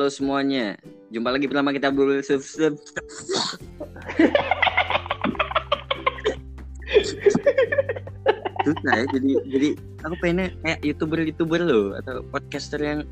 Halo 0.00 0.08
semuanya, 0.08 0.80
jumpa 1.12 1.28
lagi 1.28 1.44
bersama 1.44 1.76
kita 1.76 1.92
bro. 1.92 2.24
Sub, 2.24 2.40
sub. 2.40 2.72
Susah 8.64 8.92
ya, 8.96 9.04
jadi 9.12 9.30
jadi 9.44 9.68
aku 10.00 10.14
pengennya 10.24 10.56
kayak 10.64 10.80
youtuber 10.88 11.20
youtuber 11.20 11.60
loh 11.60 12.00
atau 12.00 12.24
podcaster 12.32 12.80
yang 12.80 13.04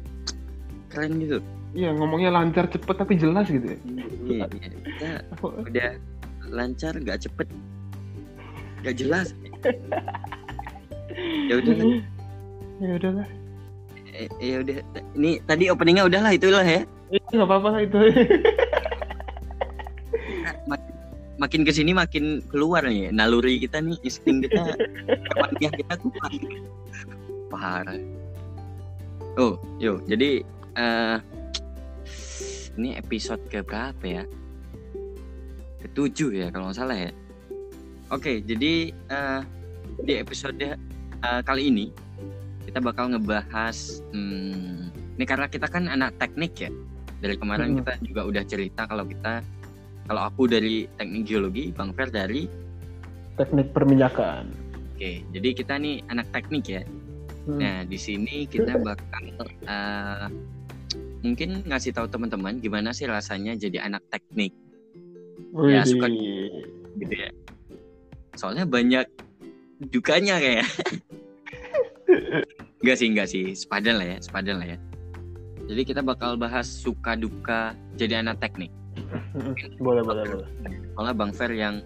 keren 0.88 1.20
gitu. 1.20 1.45
Iya 1.77 1.92
ngomongnya 1.92 2.32
lancar 2.32 2.72
cepet 2.72 2.96
tapi 2.96 3.20
jelas 3.20 3.52
gitu 3.52 3.68
ya. 3.68 3.78
Iya, 4.24 4.45
iya. 4.48 4.68
kita 4.80 5.10
udah 5.68 5.91
lancar, 6.48 6.96
nggak 6.96 7.20
cepet, 7.20 7.52
nggak 8.80 8.96
jelas. 8.96 9.36
ya 11.52 11.52
udah, 11.52 11.74
lah. 11.84 12.00
Ya 12.80 12.92
udahlah. 12.96 13.38
Eh, 14.18 14.27
ya 14.42 14.56
udah. 14.66 14.82
Ini 15.14 15.30
tadi 15.46 15.70
openingnya 15.70 16.10
udahlah 16.10 16.34
itulah 16.34 16.66
ya. 16.66 16.82
Iya 17.14 17.22
nggak 17.38 17.46
apa-apa 17.46 17.70
itu. 17.86 17.98
Makin, 20.66 20.92
makin 21.38 21.60
ke 21.62 21.70
sini 21.70 21.95
makin 21.95 22.42
keluar 22.50 22.82
nih 22.82 23.14
naluri 23.14 23.62
kita 23.62 23.78
nih 23.78 23.95
insting 24.02 24.42
kita 24.42 24.74
kawannya 25.32 25.70
kita 25.70 25.95
kuat 26.02 26.32
parah 27.48 28.00
oh 29.38 29.54
yo 29.78 30.02
jadi 30.04 30.42
eh 30.76 31.16
ini 32.74 32.98
episode 32.98 33.40
ke 33.46 33.62
berapa 33.62 34.02
ya 34.02 34.24
ketujuh 35.87 36.30
ya 36.34 36.46
kalau 36.50 36.68
nggak 36.68 36.78
salah 36.82 36.98
ya 36.98 37.10
oke 38.10 38.42
jadi 38.42 38.90
eh 38.90 39.40
di 40.02 40.12
episode 40.18 40.59
eh, 40.59 41.40
kali 41.46 41.70
ini 41.70 42.07
kita 42.68 42.84
bakal 42.84 43.08
ngebahas 43.08 44.04
hmm, 44.12 44.93
ini 45.16 45.24
karena 45.24 45.48
kita 45.48 45.66
kan 45.66 45.88
anak 45.88 46.12
teknik 46.20 46.52
ya 46.60 46.70
dari 47.18 47.34
kemarin 47.34 47.73
Hmm. 47.73 47.79
kita 47.80 47.93
juga 48.04 48.23
udah 48.23 48.45
cerita 48.45 48.84
kalau 48.84 49.09
kita 49.09 49.40
kalau 50.04 50.24
aku 50.24 50.48
dari 50.48 50.88
teknik 50.96 51.24
geologi, 51.24 51.68
Bang 51.68 51.93
Fer 51.93 52.09
dari 52.09 52.48
Teknik 53.37 53.70
perminyakan. 53.70 54.51
Oke, 54.96 55.20
jadi 55.30 55.48
kita 55.52 55.76
nih 55.76 56.01
anak 56.09 56.32
teknik 56.32 56.65
ya. 56.66 56.82
Hmm. 57.45 57.60
Nah, 57.60 57.78
di 57.84 57.95
sini 57.95 58.48
kita 58.48 58.80
bakal 58.80 59.23
eh, 59.46 60.26
mungkin 61.21 61.60
ngasih 61.62 61.93
tahu 61.93 62.09
teman-teman 62.09 62.59
gimana 62.59 62.90
sih 62.90 63.04
rasanya 63.04 63.54
jadi 63.54 63.84
anak 63.84 64.00
teknik 64.09 64.50
ya, 65.54 65.84
Widih. 65.84 65.87
suka- 65.87 66.10
gitu 66.98 67.15
ya. 67.15 67.31
Soalnya 68.34 68.65
banyak 68.65 69.06
dukanya 69.87 70.41
kayak. 70.41 70.66
enggak 72.82 72.97
sih, 72.98 73.06
enggak 73.10 73.28
sih. 73.31 73.44
Sepadan 73.54 73.98
lah 73.98 74.06
ya, 74.15 74.19
sepadan 74.22 74.56
lah 74.62 74.69
ya. 74.75 74.78
Jadi 75.69 75.82
kita 75.84 76.00
bakal 76.00 76.41
bahas 76.41 76.65
suka 76.65 77.12
duka 77.19 77.76
jadi 78.00 78.25
anak 78.25 78.41
teknik. 78.41 78.72
Boleh 79.84 80.03
boleh 80.03 80.25
boleh. 80.26 80.48
Soalnya 80.97 81.15
Bang 81.15 81.31
Fer 81.31 81.54
yang 81.54 81.84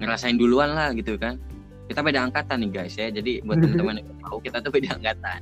ngerasain 0.00 0.40
duluan 0.40 0.72
lah 0.72 0.94
gitu 0.96 1.20
kan. 1.20 1.36
Kita 1.90 2.00
beda 2.00 2.24
angkatan 2.30 2.64
nih 2.64 2.70
guys 2.70 2.96
ya. 2.96 3.12
Jadi 3.12 3.44
buat 3.44 3.60
teman-teman 3.62 4.00
yang 4.00 4.08
tahu 4.24 4.38
kita 4.40 4.62
tuh 4.64 4.72
beda 4.72 4.96
angkatan. 4.96 5.40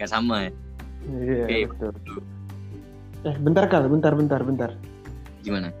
Gak 0.00 0.08
sama 0.08 0.48
ya. 0.48 0.52
Iya 1.06 1.44
Oke. 1.44 1.58
betul. 1.74 1.92
Eh 3.26 3.36
bentar 3.42 3.64
kal, 3.68 3.84
bentar 3.90 4.12
bentar 4.14 4.40
bentar. 4.40 4.70
Gimana? 5.42 5.74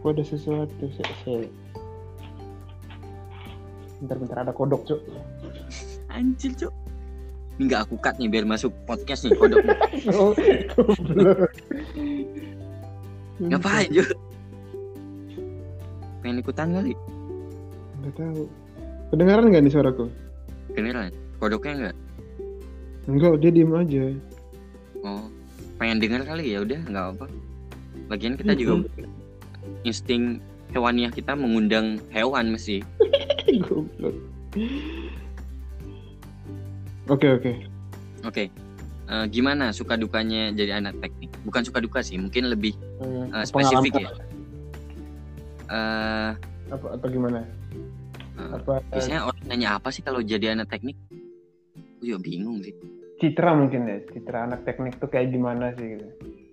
Aku 0.00 0.14
ada 0.14 0.22
sesuatu 0.24 0.84
sih. 1.24 1.50
Bentar 4.00 4.16
bentar 4.16 4.36
ada 4.44 4.52
kodok 4.54 4.84
cuk. 4.88 5.00
Anjir, 6.14 6.54
Cuk. 6.54 6.72
Ini 7.58 7.70
gak 7.70 7.90
aku 7.90 7.94
cut 7.98 8.14
nih 8.18 8.30
biar 8.30 8.46
masuk 8.46 8.70
podcast 8.86 9.26
nih 9.26 9.34
kodoknya. 9.34 9.74
Oh. 10.14 10.34
Ngapain, 13.50 13.90
Cuk? 13.90 14.08
Pengen 16.22 16.40
ikutan 16.40 16.70
kali. 16.70 16.94
Nggak 18.00 18.14
tahu. 18.16 18.46
Kedengaran 19.10 19.50
nggak 19.50 19.62
nih 19.66 19.72
suaraku? 19.74 20.04
Beneran. 20.72 21.10
Kodoknya 21.42 21.72
enggak? 21.76 21.96
Enggak, 23.04 23.34
dia 23.42 23.50
diem 23.52 23.72
aja. 23.74 24.04
Oh, 25.04 25.28
pengen 25.76 26.00
denger 26.00 26.24
kali 26.24 26.56
ya 26.56 26.64
udah 26.64 26.80
nggak 26.88 27.06
apa. 27.18 27.26
Lagian 28.08 28.40
kita 28.40 28.56
juga 28.56 28.88
insting 29.84 30.40
hewaniah 30.72 31.12
kita 31.12 31.36
mengundang 31.36 32.00
hewan 32.08 32.56
mesti. 32.56 32.80
Goblok. 33.68 34.16
Oke 37.04 37.28
oke. 37.30 37.52
Oke. 38.24 38.44
Eh, 39.04 39.24
gimana 39.28 39.68
suka 39.70 39.94
dukanya 39.94 40.48
jadi 40.50 40.80
anak 40.80 40.96
teknik? 40.98 41.28
Bukan 41.44 41.60
suka 41.62 41.78
duka 41.78 42.00
sih, 42.00 42.16
mungkin 42.16 42.48
lebih 42.48 42.72
eh, 43.30 43.44
spesifik 43.44 44.00
ya. 44.00 44.08
Eh, 45.66 46.30
Apa 46.72 46.86
apa 46.96 47.06
gimana? 47.06 47.44
eh, 48.34 48.50
Apa 48.50 48.80
biasanya 48.88 49.28
orang 49.28 49.44
nanya 49.44 49.76
apa 49.76 49.92
sih 49.92 50.00
kalau 50.00 50.24
jadi 50.24 50.56
anak 50.56 50.72
teknik? 50.72 50.96
Gue 52.00 52.06
juga 52.10 52.20
bingung 52.20 52.60
sih. 52.60 52.72
citra 53.14 53.52
mungkin 53.54 53.86
ya? 53.86 53.98
Citra 54.10 54.38
anak 54.44 54.64
teknik 54.64 54.96
tuh 54.96 55.06
kayak 55.06 55.30
gimana 55.30 55.70
sih 55.76 55.96
gitu. 55.96 56.06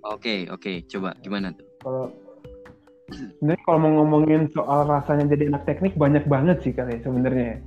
Oke, 0.03 0.47
oke, 0.47 0.83
coba 0.87 1.15
gimana 1.19 1.51
tuh? 1.51 1.65
Kalau 1.79 2.03
sebenarnya 3.11 3.63
kalau 3.65 3.79
mau 3.79 3.91
ngomongin 3.99 4.47
soal 4.51 4.87
rasanya 4.87 5.25
jadi 5.31 5.51
anak 5.51 5.63
teknik 5.65 5.95
banyak 5.95 6.23
banget 6.27 6.59
sih 6.63 6.71
kali 6.71 6.95
ya 6.95 6.99
sebenarnya. 7.01 7.59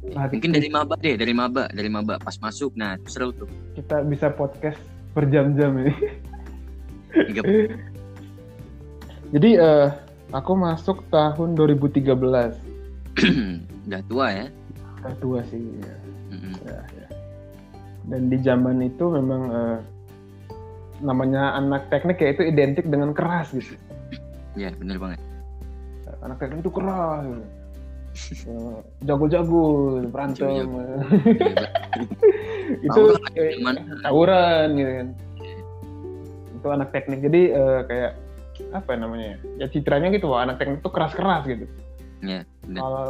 Nah, 0.00 0.32
Mungkin 0.32 0.56
dari 0.56 0.72
maba 0.72 0.96
deh, 0.96 1.12
dari 1.20 1.34
maba, 1.36 1.68
dari 1.68 1.92
maba 1.92 2.16
pas 2.16 2.32
masuk. 2.40 2.72
Nah, 2.72 2.96
itu 2.96 3.08
seru 3.12 3.36
tuh. 3.36 3.48
kita 3.76 4.00
bisa 4.08 4.32
podcast 4.32 4.80
berjam-jam 5.12 5.76
ini. 5.84 5.94
Tiga 7.12 7.42
Jadi 9.36 9.50
eh 9.60 9.88
aku 10.32 10.52
masuk 10.56 11.04
tahun 11.12 11.52
2013. 11.52 12.16
udah 13.86 14.02
tua 14.08 14.26
ya. 14.32 14.46
Udah 15.04 15.14
tua 15.20 15.40
sih. 15.52 15.60
Ya. 15.60 15.96
Mm-mm. 16.32 16.54
Ya, 16.64 16.80
ya. 16.96 17.06
Dan 18.08 18.32
di 18.32 18.40
zaman 18.40 18.80
itu 18.80 19.04
memang 19.04 19.42
eh, 19.52 19.78
namanya 21.04 21.60
anak 21.60 21.92
teknik 21.92 22.18
ya 22.24 22.32
itu 22.32 22.42
identik 22.48 22.88
dengan 22.88 23.12
keras 23.12 23.52
gitu. 23.52 23.76
Ya, 24.56 24.72
bener 24.80 24.96
banget. 24.96 25.20
Anak 26.24 26.40
teknik 26.40 26.64
itu 26.64 26.72
keras. 26.72 27.22
Gitu. 27.28 27.59
Eh, 28.10 28.78
Jago-jago, 29.06 29.62
berantem. 30.10 30.66
Itu 32.86 33.00
tawuran 34.02 34.66
gitu 34.76 34.90
kan. 34.90 35.08
Itu 36.58 36.66
anak 36.68 36.88
teknik. 36.92 37.20
Jadi 37.24 37.40
eh, 37.54 37.80
kayak 37.86 38.12
apa 38.76 38.90
namanya? 38.98 39.40
Ya 39.56 39.66
citranya 39.70 40.12
gitu, 40.12 40.30
wah, 40.30 40.44
anak 40.44 40.60
teknik 40.60 40.84
itu 40.84 40.90
keras-keras 40.92 41.42
gitu. 41.48 41.64
Ya, 42.20 42.44
bener. 42.66 42.80
Kalau 42.82 43.06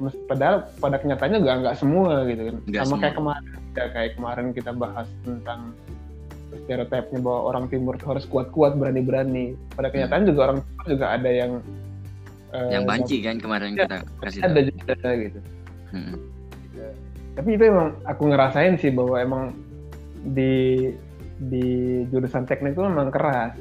mes- 0.00 0.22
padahal 0.24 0.56
pada 0.80 0.96
kenyataannya 0.96 1.38
nggak 1.44 1.56
nggak 1.66 1.76
semua 1.76 2.24
gitu 2.24 2.42
kan. 2.48 2.56
Nggak 2.64 2.82
Sama 2.82 2.88
semua. 2.88 3.02
kayak 3.02 3.14
kemarin, 3.18 3.44
ya, 3.76 3.84
kayak 3.92 4.10
kemarin 4.16 4.46
kita 4.56 4.70
bahas 4.72 5.08
tentang 5.26 5.60
stereotipnya 6.64 7.20
bahwa 7.20 7.40
orang 7.50 7.64
timur 7.68 7.94
tuh 7.98 8.16
harus 8.16 8.24
kuat-kuat, 8.30 8.78
berani-berani. 8.78 9.58
Pada 9.74 9.90
kenyataan 9.90 10.24
juga 10.24 10.40
orang 10.50 10.58
timur 10.62 10.86
juga 10.96 11.06
ada 11.12 11.30
yang 11.30 11.52
eh, 12.54 12.68
Yang 12.70 12.84
banci 12.86 13.16
kan 13.20 13.36
kemarin 13.36 13.72
Ya, 13.72 13.84
kita 13.84 13.96
kasih 14.20 14.40
ada 14.40 14.54
tahu. 14.54 14.70
juga 14.70 15.10
gitu. 15.18 15.40
Mm-mm. 15.90 16.16
Tapi 17.34 17.48
itu 17.50 17.64
emang 17.66 17.98
aku 18.04 18.22
ngerasain 18.24 18.74
sih 18.76 18.88
bahwa 18.88 19.16
emang 19.18 19.42
di 20.24 20.54
di 21.44 21.66
jurusan 22.08 22.46
teknik 22.46 22.72
itu 22.72 22.82
memang 22.82 23.10
keras. 23.10 23.58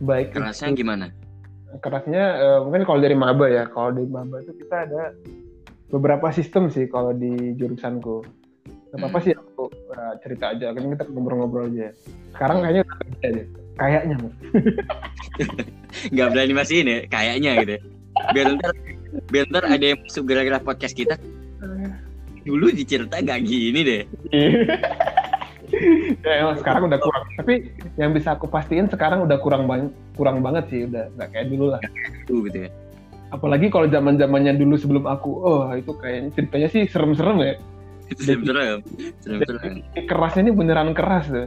Baik 0.00 0.32
Kerasnya 0.32 0.68
itu- 0.68 0.78
gimana? 0.78 1.06
kerasnya 1.78 2.24
eh, 2.36 2.58
mungkin 2.60 2.82
kalau 2.82 2.98
dari 2.98 3.14
maba 3.14 3.46
ya 3.46 3.62
kalau 3.64 3.94
di 3.94 4.02
maba 4.02 4.42
itu 4.42 4.50
kita 4.58 4.90
ada 4.90 5.14
beberapa 5.86 6.26
sistem 6.28 6.66
sih 6.66 6.84
kalau 6.84 7.14
di 7.14 7.30
jurusanku 7.54 8.26
Gak 8.90 8.98
apa-apa 8.98 9.16
Hmm. 9.16 9.24
sih 9.24 9.32
aku 9.32 9.64
eh, 9.70 10.14
cerita 10.18 10.50
aja 10.50 10.74
kan 10.74 10.82
kita 10.82 11.04
ngobrol-ngobrol 11.06 11.70
aja 11.70 11.94
sekarang 12.34 12.58
kayaknya 12.60 12.82
udah 12.82 13.30
deh 13.30 13.46
kayaknya 13.76 14.14
Mas. 14.18 14.34
Nggak 16.12 16.28
berani 16.28 16.52
mastiin 16.52 16.86
ya, 16.86 16.98
kayaknya 17.06 17.50
gitu. 17.62 17.74
Biar 18.32 18.46
ntar, 18.56 18.72
biar 19.28 19.44
ntar 19.50 19.64
ada 19.66 19.84
yang 19.84 19.98
masuk 20.04 20.24
gara-gara 20.28 20.58
podcast 20.60 20.94
kita. 20.94 21.16
Dulu 22.46 22.72
dicerita 22.72 23.20
gak 23.20 23.40
gini 23.44 23.80
deh. 23.84 24.02
ya 26.26 26.32
emang 26.42 26.58
sekarang 26.58 26.90
udah 26.90 26.98
kurang 26.98 27.24
tapi 27.38 27.70
yang 27.94 28.10
bisa 28.10 28.34
aku 28.34 28.50
pastiin 28.50 28.90
sekarang 28.90 29.22
udah 29.22 29.38
kurang 29.38 29.70
banyak 29.70 29.94
kurang 30.18 30.42
banget 30.42 30.66
sih 30.66 30.80
udah 30.90 31.06
nggak 31.14 31.28
kayak 31.30 31.46
dulu 31.46 31.64
lah 31.70 31.80
Tuh 32.26 32.42
gitu 32.50 32.66
ya. 32.66 32.70
apalagi 33.30 33.70
kalau 33.70 33.86
zaman 33.86 34.18
zamannya 34.18 34.58
dulu 34.58 34.74
sebelum 34.74 35.06
aku 35.06 35.30
oh 35.30 35.70
itu 35.78 35.94
kayaknya 35.94 36.34
ceritanya 36.34 36.68
sih 36.74 36.82
serem-serem 36.90 37.38
ya 37.38 37.54
Serem-serem. 38.18 38.82
Serem-serem. 39.22 39.86
Kerasnya 40.10 40.50
ini 40.50 40.52
beneran 40.54 40.90
keras 40.98 41.30
tuh. 41.30 41.46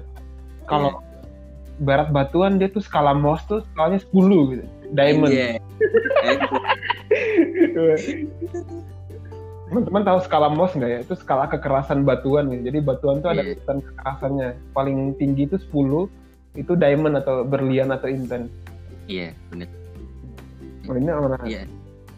Kalau 0.63 1.03
barat 1.83 2.07
batuan 2.15 2.55
dia 2.55 2.71
tuh 2.71 2.79
skala 2.79 3.11
Mohs 3.11 3.43
tuh 3.51 3.59
skalanya 3.73 3.99
10 3.99 4.51
gitu. 4.55 4.65
Diamond. 4.93 5.33
Iya. 5.33 5.57
Teman-teman 9.69 10.03
tahu 10.05 10.19
skala 10.21 10.53
Mohs 10.53 10.77
nggak 10.77 10.91
ya? 10.93 10.99
Itu 11.01 11.17
skala 11.17 11.49
kekerasan 11.49 12.05
batuan 12.05 12.53
gitu. 12.53 12.69
Jadi 12.69 12.79
batuan 12.85 13.25
tuh 13.25 13.33
ada 13.33 13.41
Iya. 13.41 13.57
tingkatan 13.57 13.77
kekerasannya. 13.81 14.49
Paling 14.77 15.17
tinggi 15.17 15.49
itu 15.49 15.57
10, 15.57 16.05
itu 16.53 16.77
diamond 16.77 17.17
atau 17.17 17.41
berlian 17.41 17.89
atau 17.89 18.05
intan. 18.05 18.45
Iya, 19.09 19.33
benar. 19.49 19.69
Oh 20.85 20.93
ini 20.93 21.09
mana? 21.09 21.37
Iya. 21.41 21.65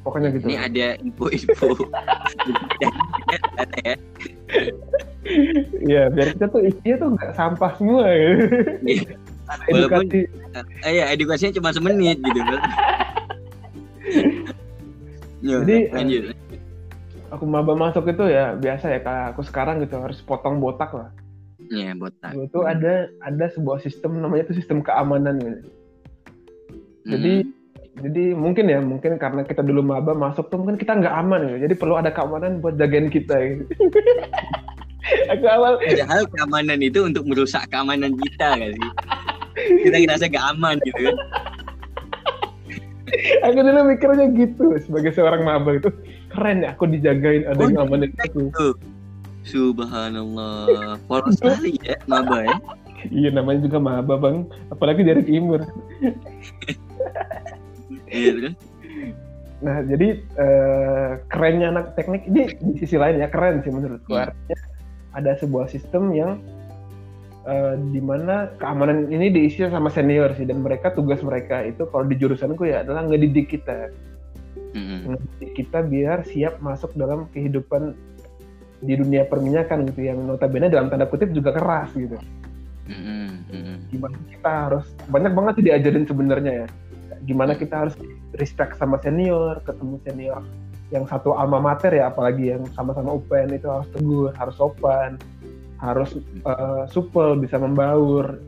Pokoknya 0.04 0.30
gitu. 0.36 0.46
Ini 0.52 0.58
ada 0.60 0.88
info-info. 1.02 1.68
Ya. 3.82 3.96
Iya, 5.82 6.04
biar 6.14 6.28
kita 6.38 6.46
tuh 6.54 6.62
isinya 6.62 6.96
tuh 7.02 7.10
nggak 7.18 7.32
sampah 7.34 7.72
semua 7.82 8.06
gitu. 8.14 8.46
Walaupun-. 9.46 10.10
Eh, 10.86 10.94
ya, 10.98 11.06
edukasinya 11.14 11.54
cuma 11.58 11.70
semenit 11.74 12.18
gitu. 12.22 12.40
Yo, 15.46 15.62
Jadi, 15.62 15.94
lanjut. 15.94 16.34
Aku 17.34 17.46
maba 17.46 17.76
masuk 17.78 18.10
itu 18.10 18.26
ya 18.32 18.56
biasa 18.56 18.86
ya 18.96 19.00
kayak 19.04 19.26
aku 19.36 19.42
sekarang 19.46 19.84
gitu 19.84 20.00
harus 20.02 20.22
potong 20.24 20.58
botak 20.58 20.90
lah. 20.94 21.10
Iya, 21.70 21.94
botak. 21.98 22.34
Dulu 22.34 22.48
tuh 22.50 22.64
ada 22.66 23.10
ada 23.22 23.46
sebuah 23.54 23.82
sistem 23.82 24.22
namanya 24.22 24.50
itu 24.50 24.62
sistem 24.62 24.82
keamanan 24.82 25.38
gitu. 25.42 25.62
Jadi 27.06 27.34
jadi 27.96 28.24
mungkin 28.36 28.66
ya 28.68 28.80
mungkin 28.82 29.16
karena 29.16 29.46
kita 29.46 29.62
dulu 29.64 29.86
maba 29.86 30.12
masuk 30.18 30.50
tuh 30.50 30.60
mungkin 30.62 30.78
kita 30.82 30.98
nggak 30.98 31.16
aman 31.16 31.42
gitu. 31.50 31.60
Jadi 31.70 31.74
perlu 31.78 31.96
ada 31.98 32.10
keamanan 32.14 32.62
buat 32.62 32.78
jagain 32.78 33.10
kita 33.14 33.36
gitu. 33.36 33.64
aku 35.34 35.46
awal 35.46 35.78
Padahal 35.78 36.24
keamanan 36.34 36.80
itu 36.82 37.00
untuk 37.06 37.24
merusak 37.30 37.70
keamanan 37.70 38.18
kita 38.18 38.46
gak 38.58 38.72
sih? 38.74 38.90
Kita 39.56 39.96
ngerasa 40.04 40.26
gak 40.28 40.46
aman 40.56 40.76
gitu 40.84 41.02
kan. 41.12 41.18
aku 43.46 43.60
dulu 43.62 43.82
mikirnya 43.88 44.28
gitu 44.34 44.66
sebagai 44.82 45.14
seorang 45.16 45.46
maba 45.46 45.78
itu 45.78 45.88
keren 46.34 46.66
ya 46.66 46.74
aku 46.76 46.90
dijagain 46.90 47.48
ada 47.48 47.62
Oh, 47.62 47.70
yang 47.70 47.88
ngamanin 47.88 48.12
aku. 48.20 48.52
Tuh. 48.52 48.76
Subhanallah. 49.46 50.98
Polos 51.06 51.38
sekali 51.38 51.78
ya, 51.86 51.96
maba 52.10 52.44
ya. 52.44 52.58
Iya 53.14 53.30
namanya 53.30 53.70
juga 53.70 53.78
maba 53.78 54.18
bang, 54.18 54.50
apalagi 54.74 55.06
dari 55.06 55.22
timur. 55.22 55.62
Iya 58.10 58.34
kan? 58.42 58.54
Nah 59.62 59.78
jadi 59.86 60.08
eh, 60.22 61.12
kerennya 61.30 61.68
anak 61.72 61.86
teknik 61.94 62.26
ini 62.28 62.54
di 62.58 62.74
sisi 62.82 62.98
lain 62.98 63.22
ya 63.22 63.30
keren 63.30 63.62
sih 63.62 63.70
menurutku. 63.70 64.12
Hmm. 64.12 64.30
Artinya 64.34 64.58
ada 65.16 65.32
sebuah 65.40 65.70
sistem 65.70 66.12
yang 66.12 66.42
eh, 67.46 67.74
di 67.94 68.02
mana 68.02 68.52
keamanan 68.58 69.10
ini 69.10 69.32
diisi 69.32 69.66
sama 69.66 69.90
senior 69.90 70.34
sih 70.36 70.46
dan 70.46 70.62
mereka 70.66 70.92
tugas 70.92 71.22
mereka 71.22 71.64
itu 71.66 71.86
kalau 71.90 72.06
di 72.06 72.18
jurusanku 72.18 72.66
ya 72.68 72.82
adalah 72.82 73.06
ngedidik 73.06 73.54
kita, 73.54 73.90
Mm-mm. 74.74 75.14
ngedidik 75.14 75.52
kita 75.64 75.86
biar 75.86 76.26
siap 76.28 76.60
masuk 76.60 76.92
dalam 76.98 77.30
kehidupan 77.32 77.96
di 78.84 78.94
dunia 79.00 79.26
perminyakan 79.26 79.88
gitu 79.90 80.06
yang 80.06 80.20
notabene 80.26 80.70
dalam 80.70 80.92
tanda 80.92 81.08
kutip 81.10 81.32
juga 81.32 81.56
keras 81.56 81.90
gitu. 81.96 82.20
Mm-mm. 82.86 83.90
gimana 83.90 84.14
kita 84.30 84.52
harus 84.70 84.86
banyak 85.10 85.34
banget 85.34 85.54
sih 85.58 85.66
diajarin 85.66 86.06
sebenarnya 86.06 86.54
ya 86.66 86.68
gimana 87.26 87.58
kita 87.58 87.86
harus 87.86 87.98
respect 88.38 88.78
sama 88.78 89.02
senior 89.02 89.58
ketemu 89.66 89.98
senior 90.06 90.44
yang 90.94 91.10
satu 91.10 91.34
alma 91.34 91.58
mater 91.58 91.98
ya 91.98 92.14
apalagi 92.14 92.54
yang 92.54 92.62
sama-sama 92.78 93.18
UPN 93.18 93.58
itu 93.58 93.66
harus 93.66 93.90
tegur 93.90 94.30
harus 94.38 94.54
sopan 94.54 95.18
harus 95.78 96.16
eh, 96.44 96.84
supel 96.88 97.36
bisa 97.36 97.56
membaur 97.58 98.40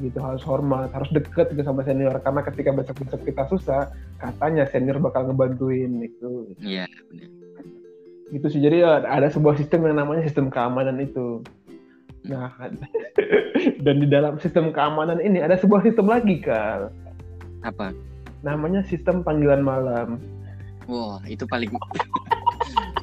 gitu 0.00 0.16
harus 0.16 0.40
hormat 0.48 0.88
harus 0.96 1.12
deket 1.12 1.52
gitu 1.52 1.60
sama 1.60 1.84
senior. 1.84 2.16
Karena 2.20 2.40
ketika 2.40 2.70
besok 2.72 3.04
besok 3.04 3.20
kita 3.22 3.42
susah 3.46 3.82
katanya 4.16 4.64
senior 4.66 4.96
bakal 4.96 5.28
ngebantuin 5.28 6.00
itu 6.00 6.48
Iya, 6.60 6.88
benar. 7.12 7.28
gitu 8.32 8.46
sih. 8.48 8.60
Jadi 8.60 8.80
ya, 8.80 9.04
ada 9.04 9.28
sebuah 9.28 9.60
sistem 9.60 9.84
yang 9.86 10.00
namanya 10.00 10.24
sistem 10.24 10.48
keamanan 10.48 10.96
itu. 10.98 11.44
Nah 12.24 12.52
dan 13.84 13.96
di 13.96 14.08
dalam 14.08 14.36
sistem 14.38 14.72
keamanan 14.72 15.20
ini 15.20 15.40
ada 15.40 15.56
sebuah 15.56 15.80
sistem 15.80 16.08
lagi 16.08 16.36
kal 16.40 16.92
Apa? 17.60 17.92
namanya 18.40 18.80
sistem 18.84 19.20
panggilan 19.20 19.60
malam. 19.60 20.16
Wah, 20.88 21.20
itu 21.28 21.44
paling 21.44 21.68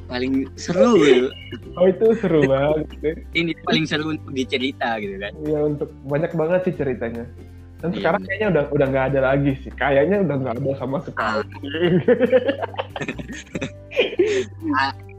paling 0.08 0.48
seru 0.56 0.96
gitu. 0.98 1.28
oh 1.76 1.86
itu 1.86 2.06
seru 2.16 2.40
banget 2.42 2.88
Ini 3.32 3.52
paling 3.62 3.84
seru 3.84 4.16
untuk 4.16 4.32
dicerita 4.32 4.96
gitu 4.96 5.20
kan. 5.20 5.32
ya 5.44 5.60
untuk 5.62 5.92
banyak 6.04 6.32
banget 6.32 6.60
sih 6.64 6.74
ceritanya 6.74 7.24
dan 7.78 7.92
Iya, 7.92 7.96
sekarang 8.00 8.20
bener. 8.20 8.28
kayaknya 8.28 8.48
udah 8.50 8.64
udah 8.72 8.86
nggak 8.88 9.06
ada 9.06 9.20
lagi 9.22 9.52
sih 9.60 9.70
kayaknya 9.70 10.16
udah 10.24 10.36
nggak 10.40 10.54
ada 10.56 10.72
sama 10.74 10.98
sekali 10.98 11.44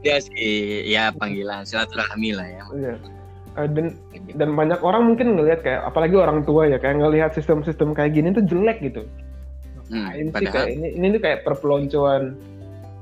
Ada 0.00 0.16
sih, 0.26 0.56
ya 0.86 1.12
panggilan 1.12 1.62
silaturahmi 1.62 2.30
lah 2.32 2.46
ya. 2.46 2.64
Iya. 2.72 2.94
Eh, 3.56 3.68
dan 3.68 3.86
dan 4.34 4.50
banyak 4.54 4.78
orang 4.78 5.02
mungkin 5.06 5.34
ngelihat 5.34 5.60
kayak 5.60 5.82
apalagi 5.82 6.14
orang 6.14 6.44
tua 6.44 6.66
ya 6.66 6.78
kayak 6.78 6.98
ngelihat 6.98 7.30
sistem-sistem 7.32 7.92
kayak 7.92 8.14
gini 8.14 8.30
tuh 8.30 8.44
jelek 8.44 8.80
gitu 8.82 9.04
Hmm, 9.90 10.06
Nah, 10.06 10.14
ini 10.14 10.30
sih 10.30 10.34
padahal 10.38 10.54
kayak 10.54 10.70
ini 10.70 10.88
ini 10.94 11.06
tuh 11.10 11.20
kayak 11.20 11.40
perpeloncoan 11.42 12.22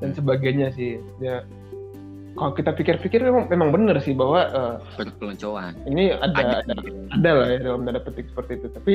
dan 0.00 0.10
sebagainya 0.10 0.72
sih. 0.72 0.96
Ya 1.20 1.44
kalau 2.38 2.52
kita 2.54 2.70
pikir-pikir 2.72 3.20
memang, 3.20 3.50
memang 3.50 3.68
benar 3.74 3.98
sih 3.98 4.14
bahwa 4.14 4.46
perpeloncoan 4.94 5.74
ini 5.90 6.14
ada, 6.14 6.62
ada. 6.62 6.72
ada 6.72 6.98
ada 7.12 7.30
lah 7.34 7.46
ya 7.50 7.58
dalam 7.58 7.82
tanda 7.82 8.00
petik 8.00 8.30
seperti 8.30 8.52
itu. 8.62 8.66
Tapi 8.70 8.92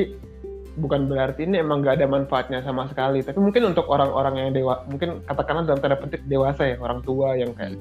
bukan 0.80 1.06
berarti 1.06 1.46
ini 1.46 1.60
emang 1.62 1.84
nggak 1.84 2.02
ada 2.02 2.06
manfaatnya 2.08 2.64
sama 2.64 2.88
sekali. 2.90 3.20
Tapi 3.22 3.38
mungkin 3.38 3.74
untuk 3.74 3.86
orang-orang 3.86 4.34
yang 4.40 4.50
dewa, 4.56 4.82
mungkin 4.88 5.22
katakanlah 5.28 5.68
dalam 5.68 5.80
tanda 5.84 5.98
petik 6.00 6.22
dewasa 6.26 6.74
ya 6.74 6.76
orang 6.80 7.04
tua 7.04 7.36
yang 7.36 7.52
kayak 7.54 7.78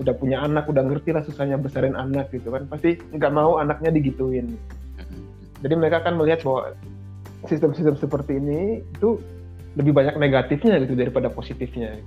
udah 0.00 0.14
punya 0.16 0.40
anak, 0.40 0.64
udah 0.66 0.82
ngerti 0.88 1.12
lah 1.12 1.22
susahnya 1.22 1.60
besarin 1.60 1.94
anak 1.94 2.32
gitu 2.32 2.48
kan. 2.48 2.64
Pasti 2.66 2.96
nggak 3.12 3.32
mau 3.32 3.60
anaknya 3.60 3.92
digituin. 3.92 4.56
Hmm, 4.96 5.22
Jadi 5.60 5.74
mereka 5.76 6.00
akan 6.00 6.16
melihat 6.16 6.40
bahwa 6.42 6.72
sistem-sistem 7.46 7.98
seperti 7.98 8.38
ini 8.40 8.80
itu 8.80 9.20
lebih 9.76 9.92
banyak 9.96 10.16
negatifnya 10.16 10.80
gitu 10.84 10.94
daripada 10.96 11.28
positifnya. 11.32 12.00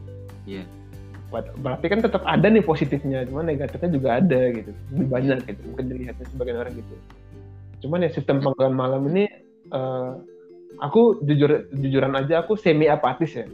Iya. 0.46 0.66
Ber- 0.66 0.85
Berarti 1.34 1.86
kan 1.90 2.00
tetap 2.00 2.24
ada 2.24 2.48
nih 2.48 2.64
positifnya, 2.64 3.26
cuma 3.28 3.42
negatifnya 3.44 3.90
juga 3.92 4.10
ada 4.22 4.42
gitu. 4.54 4.72
Lebih 4.94 5.08
banyak 5.10 5.38
gitu. 5.50 5.62
Mungkin 5.74 5.86
dilihatnya 5.92 6.26
sebagian 6.32 6.58
orang 6.62 6.74
gitu. 6.78 6.96
Cuman 7.84 8.06
ya 8.06 8.10
sistem 8.14 8.40
panggilan 8.40 8.76
malam 8.76 9.02
ini 9.12 9.26
eh, 9.74 10.12
aku 10.80 11.26
jujur 11.26 11.70
jujuran 11.76 12.14
aja 12.16 12.46
aku 12.46 12.56
semi 12.56 12.88
apatis 12.88 13.36
ya. 13.36 13.46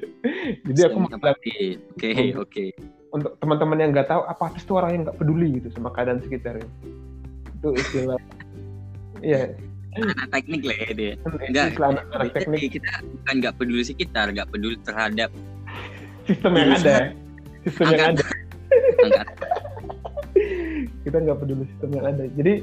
Jadi 0.68 0.80
aku 0.86 0.98
apatis. 1.08 1.80
Oke, 1.96 2.08
Hmm. 2.12 2.42
oke. 2.42 2.66
untuk 3.06 3.32
teman-teman 3.40 3.80
yang 3.80 3.90
nggak 3.96 4.12
tahu 4.12 4.28
apatis 4.28 4.60
itu 4.60 4.76
orang 4.76 4.90
yang 4.92 5.02
nggak 5.08 5.16
peduli 5.16 5.56
gitu 5.56 5.72
sama 5.72 5.88
keadaan 5.94 6.20
sekitarnya. 6.20 6.68
Itu 7.60 7.72
istilah. 7.72 8.20
Iya, 9.24 9.56
Anak 9.96 10.28
teknik 10.28 10.62
lah 10.68 10.76
ya 10.76 10.90
dia. 10.92 11.12
Enggak, 11.24 11.66
anak-anak 11.80 12.28
Jadi 12.28 12.36
teknik 12.36 12.60
kita 12.76 12.92
bukan 13.00 13.34
nggak 13.40 13.54
peduli 13.56 13.82
sekitar, 13.82 14.26
nggak 14.28 14.48
peduli 14.52 14.76
terhadap 14.84 15.30
sistem 16.26 16.52
yang 16.54 16.70
ada. 16.72 16.94
Sistem 17.62 17.86
yang 17.88 18.02
ada. 18.04 18.22
angkat. 18.22 19.26
kita 21.02 21.16
nggak 21.16 21.38
peduli 21.38 21.64
sistem 21.70 21.90
yang 21.94 22.06
ada 22.06 22.24
jadi 22.34 22.54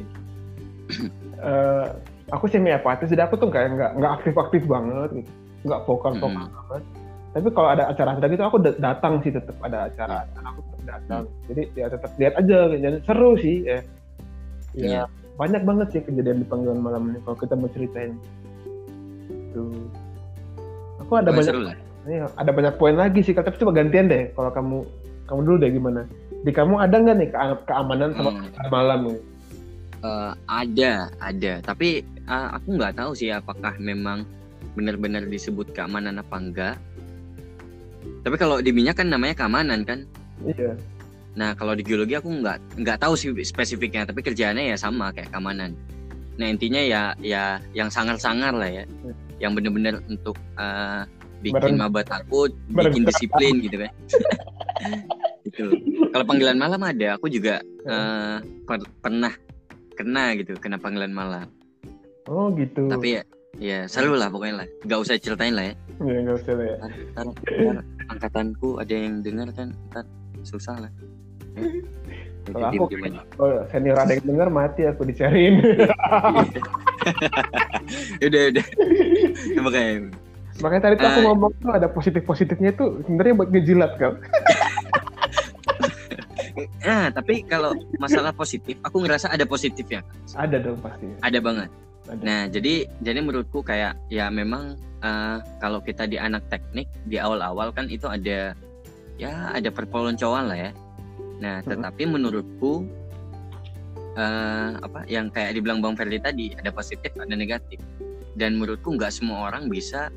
eh, 1.47 1.85
aku 2.29 2.45
semi 2.47 2.69
apatis 2.69 3.07
jadi 3.07 3.25
aku 3.25 3.39
tuh 3.39 3.49
kayak 3.49 3.71
nggak 3.73 3.91
nggak 3.97 4.11
aktif 4.13 4.33
aktif 4.35 4.61
banget 4.67 5.09
gitu 5.15 5.31
nggak 5.63 5.79
vokal 5.87 6.11
vokal 6.19 6.43
Mm. 6.43 6.51
banget 6.51 6.83
tapi 7.33 7.47
kalau 7.49 7.69
ada 7.71 7.89
acara-acara 7.89 8.27
gitu 8.29 8.43
aku 8.43 8.57
dat- 8.59 8.77
datang 8.77 9.17
sih 9.23 9.31
tetap 9.31 9.57
ada 9.59 9.89
acara 9.89 10.27
dan 10.29 10.43
aku 10.45 10.59
tetap 10.61 10.81
datang 10.85 11.23
jadi 11.49 11.61
ya 11.73 11.85
tetap 11.89 12.11
lihat 12.13 12.33
aja 12.37 12.57
dan 12.69 12.93
seru 13.01 13.31
sih 13.39 13.57
ya 13.63 13.79
ya 14.73 14.85
Iya. 14.85 15.03
banyak 15.33 15.61
banget 15.63 15.87
sih 15.89 16.01
kejadian 16.03 16.43
di 16.43 16.47
panggilan 16.47 16.77
malam 16.77 17.09
ini 17.09 17.19
kalau 17.23 17.37
kita 17.39 17.55
mau 17.55 17.69
ceritain 17.69 18.13
tuh 19.49 19.71
aku 20.99 21.11
ada 21.15 21.31
banyak 21.31 21.47
seru 21.47 21.61
lah. 21.63 21.75
Iya, 22.03 22.27
ada 22.35 22.51
banyak 22.51 22.75
poin 22.75 22.99
lagi 22.99 23.23
sih, 23.23 23.31
tapi 23.31 23.55
coba 23.55 23.79
gantian 23.79 24.11
deh. 24.11 24.27
Kalau 24.35 24.51
kamu 24.51 24.77
kamu 25.23 25.39
dulu 25.47 25.57
deh 25.59 25.71
gimana? 25.71 26.01
Di 26.43 26.51
kamu 26.51 26.75
ada 26.75 26.95
nggak 26.99 27.15
nih 27.15 27.29
ke- 27.31 27.63
keamanan 27.63 28.09
sama 28.11 28.29
Hmm. 28.35 28.67
malam 28.67 28.99
nih? 29.07 29.19
Eh, 30.03 30.31
ada, 30.51 30.93
ada. 31.23 31.53
Tapi 31.63 32.03
eh, 32.03 32.47
aku 32.51 32.75
nggak 32.75 32.99
tahu 32.99 33.11
sih 33.15 33.31
apakah 33.31 33.71
memang 33.79 34.27
benar-benar 34.75 35.23
disebut 35.27 35.71
keamanan 35.71 36.19
apa 36.19 36.35
enggak. 36.35 36.75
Tapi 38.23 38.35
kalau 38.35 38.59
di 38.59 38.75
minyak 38.75 38.99
kan 38.99 39.07
namanya 39.07 39.39
keamanan 39.39 39.87
kan. 39.87 40.03
Iya. 40.43 40.75
Nah 41.39 41.55
kalau 41.55 41.71
di 41.71 41.87
geologi 41.87 42.19
aku 42.19 42.27
nggak 42.27 42.83
nggak 42.83 42.99
tahu 42.99 43.15
sih 43.15 43.31
spesifiknya. 43.47 44.03
Tapi 44.03 44.19
kerjaannya 44.19 44.75
ya 44.75 44.77
sama 44.77 45.15
kayak 45.15 45.31
keamanan. 45.31 45.71
Nah 46.35 46.47
intinya 46.51 46.83
ya 46.83 47.15
ya 47.23 47.63
yang 47.71 47.87
sangar-sangar 47.87 48.51
lah 48.51 48.67
ya. 48.67 48.83
Hmm. 48.83 49.15
Yang 49.39 49.51
benar-benar 49.55 49.93
untuk 50.11 50.35
eh, 50.59 51.03
bikin 51.43 51.75
Bareng- 51.75 51.79
maba 51.79 52.01
takut, 52.07 52.51
bikin 52.71 53.03
disiplin 53.03 53.59
gitu 53.59 53.83
kan. 53.83 53.91
gitu. 55.45 55.75
Kalau 56.15 56.23
panggilan 56.23 56.55
malam 56.55 56.79
ada, 56.79 57.19
aku 57.19 57.27
juga 57.27 57.59
eh, 57.63 58.37
per- 58.63 58.91
pernah 59.03 59.35
kena 59.99 60.33
gitu, 60.39 60.55
kena 60.57 60.79
panggilan 60.79 61.11
malam. 61.11 61.51
Oh 62.31 62.47
gitu. 62.55 62.87
Tapi 62.87 63.19
ya 63.19 63.23
ya 63.59 63.79
seru 63.85 64.15
lah 64.15 64.31
pokoknya 64.31 64.63
lah. 64.63 64.67
Gak 64.87 64.99
usah 65.03 65.19
ceritain 65.19 65.53
lah 65.53 65.69
ya. 65.69 65.75
ya 66.01 66.17
nggak 66.23 66.37
usah 66.39 66.53
lah 66.55 66.65
ya. 66.65 66.75
Ntar, 67.13 67.25
ntar, 67.35 67.77
angkatanku 68.09 68.69
ada 68.79 68.95
yang 68.95 69.19
dengar 69.19 69.51
kan, 69.51 69.75
ntar 69.91 70.07
susah 70.47 70.87
lah. 70.87 70.91
Ya. 72.43 72.59
Kalau 72.59 72.67
aku-. 72.75 72.99
Oh 73.39 73.63
senior 73.71 73.95
ada 73.95 74.19
yang 74.19 74.27
dengar 74.27 74.51
mati 74.51 74.83
aku 74.83 75.07
dicariin. 75.07 75.63
udah 78.19 78.41
udah 78.51 78.65
makanya 79.63 80.11
Makanya 80.61 80.81
tadi 80.83 80.95
tuh 80.95 81.07
aku 81.07 81.19
Eh. 81.19 81.25
ngomong 81.25 81.51
tuh 81.57 81.71
ada 81.71 81.87
positif-positifnya 81.87 82.69
itu 82.71 82.85
sebenarnya 83.03 83.33
buat 83.33 83.49
ngejilat 83.49 83.91
kau. 83.97 84.13
nah 86.85 87.09
tapi 87.09 87.41
kalau 87.43 87.73
masalah 87.97 88.29
positif 88.29 88.77
aku 88.83 89.01
ngerasa 89.01 89.31
ada 89.31 89.41
positifnya 89.41 90.05
Ada 90.35 90.61
dong 90.61 90.77
pasti. 90.77 91.09
ada 91.19 91.39
banget 91.41 91.69
Ada. 92.05 92.21
nah 92.21 92.41
jadi 92.45 92.85
jadi 92.99 93.19
menurutku 93.23 93.63
kayak 93.63 93.97
ya 94.07 94.29
memang 94.29 94.75
eh, 95.01 95.37
kalau 95.57 95.79
kita 95.79 96.05
di 96.05 96.19
anak 96.19 96.45
teknik 96.51 96.85
di 97.07 97.17
awal-awal 97.17 97.71
kan 97.71 97.89
itu 97.89 98.05
ada 98.05 98.53
ya 99.17 99.33
ada 99.49 99.69
perpeloncoan 99.71 100.45
lah 100.45 100.59
ya 100.59 100.71
nah 101.39 101.63
tetapi 101.63 102.05
menurutku 102.05 102.85
eh, 104.13 104.69
apa 104.77 105.07
yang 105.07 105.33
kayak 105.33 105.57
dibilang 105.57 105.81
bang 105.81 105.95
Ferdi 105.97 106.19
tadi 106.21 106.45
ada 106.53 106.69
positif 106.69 107.09
ada 107.15 107.33
negatif 107.33 107.81
dan 108.35 108.59
menurutku 108.59 108.93
nggak 108.93 109.09
semua 109.09 109.49
orang 109.49 109.71
bisa 109.71 110.13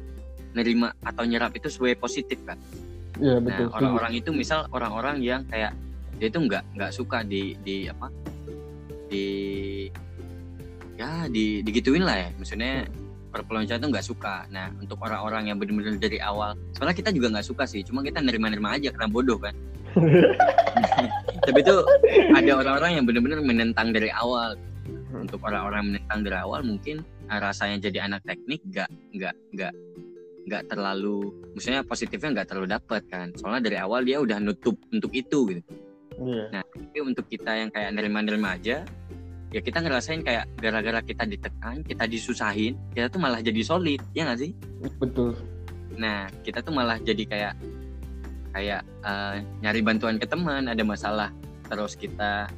nerima 0.57 0.97
atau 1.05 1.29
nyerap 1.29 1.53
itu 1.53 1.69
sebagai 1.69 2.01
positif 2.01 2.41
kan? 2.49 2.57
Iya 3.21 3.37
Nah, 3.37 3.45
betul. 3.45 3.67
setuju. 3.69 3.77
orang-orang 3.77 4.13
itu 4.17 4.31
misal 4.33 4.61
orang-orang 4.73 5.17
yang 5.21 5.41
kayak 5.49 5.73
dia 6.17 6.29
itu 6.33 6.41
nggak 6.41 6.65
nggak 6.77 6.93
suka 6.93 7.21
di 7.25 7.57
di 7.61 7.89
apa? 7.93 8.09
Di 9.13 9.27
ya 10.97 11.29
di 11.29 11.61
digituin 11.61 12.05
lah 12.05 12.17
ya. 12.17 12.29
Maksudnya 12.41 12.89
perpeloncoan 13.33 13.81
itu 13.81 13.89
nggak 13.93 14.07
suka. 14.07 14.49
Nah 14.49 14.73
untuk 14.81 14.97
orang-orang 15.05 15.53
yang 15.53 15.57
benar-benar 15.61 16.01
dari 16.01 16.17
awal 16.21 16.57
sebenarnya 16.73 16.97
kita 17.05 17.11
juga 17.13 17.27
nggak 17.37 17.47
suka 17.47 17.65
sih. 17.69 17.85
Cuma 17.85 18.01
kita 18.01 18.25
nerima-nerima 18.25 18.77
aja 18.77 18.89
karena 18.93 19.09
bodoh 19.13 19.37
kan? 19.37 19.53
Tapi 21.47 21.59
itu 21.63 21.77
ada 22.37 22.51
orang-orang 22.53 23.01
yang 23.01 23.05
benar-benar 23.05 23.41
menentang 23.45 23.93
dari 23.93 24.09
awal. 24.13 24.57
Untuk 25.17 25.41
orang-orang 25.41 25.97
menentang 25.97 26.21
dari 26.29 26.37
awal 26.37 26.61
mungkin 26.61 27.01
ah, 27.33 27.41
rasanya 27.41 27.89
jadi 27.89 28.05
anak 28.05 28.21
teknik 28.29 28.61
nggak 28.69 28.91
nggak 29.17 29.35
nggak 29.57 29.73
nggak 30.47 30.63
terlalu 30.69 31.19
maksudnya 31.53 31.83
positifnya 31.83 32.31
nggak 32.33 32.49
terlalu 32.49 32.69
dapat 32.71 33.03
kan 33.07 33.35
soalnya 33.35 33.67
dari 33.67 33.77
awal 33.77 34.01
dia 34.01 34.19
udah 34.19 34.39
nutup 34.39 34.79
untuk 34.89 35.11
itu 35.13 35.51
gitu 35.51 35.63
Iya. 36.17 36.65
tapi 36.65 36.99
untuk 37.03 37.29
kita 37.29 37.53
yang 37.53 37.69
kayak 37.69 37.93
nerima-nerima 37.93 38.57
aja 38.57 38.87
ya 39.49 39.61
kita 39.61 39.79
ngerasain 39.79 40.23
kayak 40.23 40.49
gara-gara 40.57 41.03
kita 41.03 41.23
ditekan 41.25 41.83
kita 41.83 42.07
disusahin 42.07 42.73
kita 42.91 43.07
tuh 43.07 43.19
malah 43.19 43.39
jadi 43.39 43.61
solid 43.61 44.01
ya 44.11 44.25
nggak 44.25 44.41
sih 44.41 44.51
Betul. 44.97 45.37
nah 45.93 46.25
kita 46.41 46.63
tuh 46.63 46.73
malah 46.73 46.97
jadi 46.97 47.21
kayak 47.23 47.55
kayak 48.51 48.81
eh, 49.03 49.35
nyari 49.61 49.81
bantuan 49.83 50.17
ke 50.17 50.25
teman 50.25 50.65
ada 50.65 50.81
masalah 50.81 51.29
terus 51.67 51.93
kita 51.93 52.49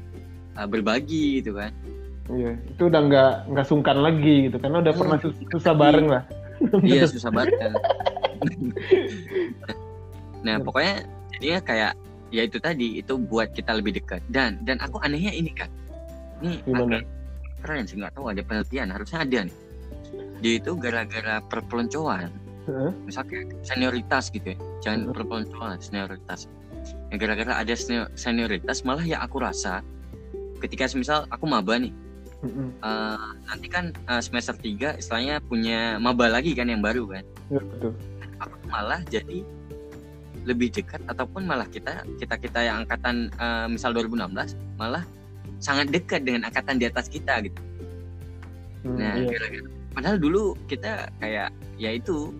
eh, 0.54 0.66
berbagi 0.66 1.40
gitu 1.40 1.56
kan 1.56 1.72
Iya. 2.28 2.60
Itu 2.68 2.92
udah 2.92 3.00
nggak 3.02 3.32
nggak 3.48 3.66
sungkan 3.66 3.98
lagi 3.98 4.46
gitu 4.46 4.60
karena 4.60 4.84
udah 4.84 4.92
Hmm. 4.92 5.00
pernah 5.00 5.16
sus- 5.16 5.40
susah 5.48 5.72
bareng 5.72 6.06
lah. 6.06 6.28
Iya 6.82 7.04
susah 7.04 7.30
banget 7.30 7.54
kan. 7.56 7.72
nah 10.46 10.56
pokoknya 10.62 11.04
jadinya 11.34 11.60
kayak 11.62 11.92
ya 12.28 12.42
itu 12.44 12.58
tadi 12.60 13.00
itu 13.00 13.14
buat 13.18 13.50
kita 13.52 13.78
lebih 13.78 13.98
dekat. 13.98 14.22
Dan 14.30 14.62
dan 14.62 14.78
aku 14.78 15.00
anehnya 15.02 15.32
ini 15.32 15.50
kan 15.52 15.70
ini 16.38 16.62
agak 16.70 17.02
keren 17.62 17.84
sih 17.84 17.98
nggak 17.98 18.14
tahu 18.14 18.30
ada 18.30 18.42
penelitian 18.42 18.88
harusnya 18.90 19.26
ada 19.26 19.38
nih. 19.46 19.56
Dia 20.38 20.52
itu 20.62 20.70
gara-gara 20.78 21.42
perpeloncoan. 21.46 22.30
Heeh. 22.68 22.92
misalnya 23.08 23.48
senioritas 23.64 24.28
gitu 24.28 24.52
ya 24.52 24.56
jangan 24.84 25.08
Mhm. 25.08 25.16
perpeloncoan 25.16 25.80
senioritas. 25.80 26.52
Ya, 27.08 27.16
gara-gara 27.16 27.64
ada 27.64 27.72
senior- 27.72 28.12
senioritas 28.12 28.84
malah 28.84 29.00
ya 29.00 29.24
aku 29.24 29.40
rasa 29.40 29.80
ketika 30.60 30.84
misal 30.92 31.24
aku 31.32 31.48
maba 31.48 31.80
nih 31.80 31.96
Mm-mm. 32.38 32.68
eh, 32.78 33.28
nanti 33.44 33.66
kan 33.66 33.90
eh, 33.90 34.22
semester 34.22 34.54
3 34.54 34.94
istilahnya 34.96 35.42
punya 35.42 35.98
maba 35.98 36.30
lagi 36.30 36.54
kan 36.54 36.70
yang 36.70 36.78
baru 36.78 37.10
kan 37.10 37.24
Iya 37.50 37.60
betul. 37.64 37.92
aku 38.38 38.56
malah 38.66 39.00
jadi 39.06 39.42
lebih 40.46 40.70
dekat 40.70 41.02
ataupun 41.04 41.44
malah 41.44 41.66
kita 41.66 42.06
kita 42.16 42.38
kita 42.38 42.60
yang 42.62 42.86
angkatan 42.86 43.28
eh, 43.34 43.66
misal 43.66 43.90
2016 43.90 44.54
malah 44.78 45.02
sangat 45.58 45.90
dekat 45.90 46.22
dengan 46.22 46.46
angkatan 46.46 46.78
di 46.78 46.86
atas 46.86 47.10
kita 47.10 47.42
gitu. 47.42 47.58
Hmm, 48.86 48.94
Nah, 48.94 49.18
iya. 49.18 49.26
gara-gara 49.26 49.66
padahal 49.90 50.16
dulu 50.22 50.54
kita 50.70 51.10
kayak 51.18 51.50
ya 51.74 51.90
itu, 51.90 52.30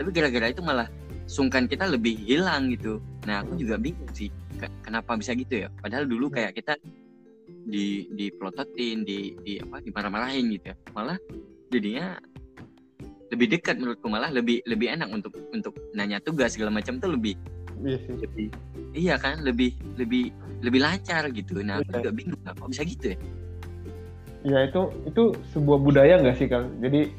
tapi 0.00 0.08
gara-gara 0.08 0.48
itu 0.48 0.64
malah 0.64 0.88
sungkan 1.28 1.68
kita 1.68 1.84
lebih 1.84 2.16
hilang 2.16 2.72
gitu. 2.72 2.96
Nah, 3.28 3.44
aku 3.44 3.60
juga 3.60 3.76
bingung 3.76 4.08
sih 4.16 4.32
ke- 4.56 4.72
kenapa 4.80 5.20
bisa 5.20 5.36
gitu 5.36 5.64
ya. 5.64 5.68
Padahal 5.84 6.08
dulu 6.08 6.32
kayak 6.32 6.56
kita 6.56 6.80
di 7.66 8.10
dipelototin, 8.10 9.06
di 9.06 9.34
di 9.40 9.52
apa 9.62 9.78
dimarah-marahin 9.80 10.50
gitu 10.54 10.72
ya. 10.72 10.76
Malah 10.92 11.18
jadinya 11.70 12.18
lebih 13.32 13.48
dekat 13.48 13.80
menurutku 13.80 14.12
malah 14.12 14.28
lebih 14.28 14.60
lebih 14.68 14.92
enak 14.92 15.08
untuk 15.08 15.32
untuk 15.56 15.72
nanya 15.96 16.20
tugas 16.20 16.52
segala 16.52 16.68
macam 16.68 17.00
tuh 17.00 17.16
lebih 17.16 17.32
Iya 17.80 17.96
sih. 18.04 18.12
lebih 18.20 18.46
iya 18.92 19.14
kan 19.16 19.40
lebih 19.40 19.72
lebih 19.96 20.28
lebih 20.60 20.80
lancar 20.84 21.32
gitu 21.32 21.64
nah 21.64 21.80
aku 21.80 21.88
Iya. 21.88 21.96
juga 22.04 22.10
bingung 22.12 22.40
kok 22.44 22.68
bisa 22.68 22.84
gitu 22.84 23.16
ya 23.16 23.18
Ya 24.42 24.58
itu 24.66 24.90
itu 25.06 25.22
sebuah 25.54 25.78
budaya 25.80 26.18
nggak 26.18 26.34
sih 26.34 26.50
Kang? 26.50 26.66
Jadi 26.82 27.14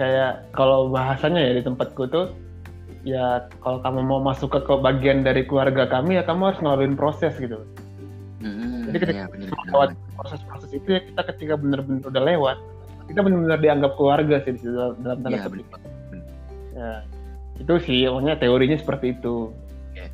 kayak 0.00 0.48
kalau 0.56 0.88
bahasanya 0.88 1.38
ya 1.44 1.52
di 1.60 1.62
tempatku 1.62 2.08
tuh 2.08 2.32
ya 3.04 3.46
kalau 3.60 3.84
kamu 3.84 4.00
mau 4.00 4.20
masuk 4.24 4.48
ke, 4.48 4.60
ke 4.64 4.74
bagian 4.80 5.20
dari 5.20 5.44
keluarga 5.44 5.84
kami 5.86 6.16
ya 6.16 6.24
kamu 6.24 6.50
harus 6.50 6.60
ngelaluin 6.64 6.96
proses 6.96 7.36
gitu. 7.36 7.62
Jadi 8.94 9.02
ketika 9.02 9.18
iya, 9.18 9.26
bener, 9.26 9.48
bener, 9.50 9.66
lewat 9.74 9.90
proses-proses 10.14 10.70
itu 10.70 10.88
ya 10.94 11.00
kita 11.02 11.22
ketika 11.34 11.54
bener-bener 11.58 12.06
udah 12.06 12.22
lewat 12.22 12.58
kita 13.04 13.20
bener-bener 13.20 13.58
dianggap 13.60 13.92
keluarga 13.98 14.36
sih 14.46 14.54
di 14.54 14.64
dalam 14.64 14.96
tanda 15.02 15.28
Iya, 15.28 15.44
petik. 15.50 15.66
bener. 15.68 16.22
Ya, 16.74 16.92
itu 17.60 17.74
sih, 17.84 17.98
pokoknya 18.08 18.34
teorinya 18.40 18.76
seperti 18.80 19.06
itu. 19.14 19.36
Oke. 19.92 20.04